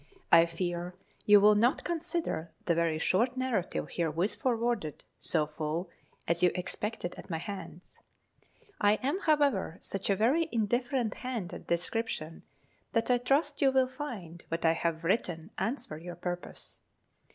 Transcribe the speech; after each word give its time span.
I 0.31 0.47
fear 0.47 0.95
you 1.25 1.39
will 1.39 1.53
not 1.53 1.83
consider 1.83 2.51
the 2.65 2.73
very 2.73 2.97
short 2.97 3.37
narrative 3.37 3.87
herewith 3.91 4.33
forwarded 4.35 5.03
so 5.19 5.45
full 5.45 5.91
as 6.27 6.41
you 6.41 6.49
expected 6.55 7.13
at 7.19 7.29
my 7.29 7.37
hands. 7.37 7.99
I 8.79 8.93
am, 9.03 9.19
however, 9.19 9.77
such 9.79 10.09
a 10.09 10.15
very 10.15 10.49
indifferent 10.51 11.13
hand 11.13 11.53
at 11.53 11.67
description, 11.67 12.41
that 12.93 13.11
I 13.11 13.19
trust 13.19 13.61
you 13.61 13.71
will 13.71 13.85
find 13.87 14.43
what 14.47 14.65
I 14.65 14.71
have 14.71 15.03
written 15.03 15.51
answer 15.59 15.99
your 15.99 16.15
pur 16.15 16.37
pose. 16.37 16.81